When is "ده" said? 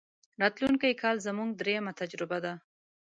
2.45-2.53